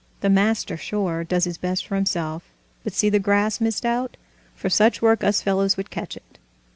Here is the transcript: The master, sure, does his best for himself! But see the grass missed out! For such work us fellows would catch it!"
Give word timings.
The 0.21 0.31
master, 0.31 0.77
sure, 0.77 1.23
does 1.23 1.43
his 1.43 1.59
best 1.59 1.85
for 1.85 1.93
himself! 1.93 2.43
But 2.83 2.93
see 2.93 3.07
the 3.11 3.19
grass 3.19 3.61
missed 3.61 3.85
out! 3.85 4.17
For 4.55 4.67
such 4.67 4.99
work 4.99 5.23
us 5.23 5.43
fellows 5.43 5.77
would 5.77 5.91
catch 5.91 6.17
it!" 6.17 6.39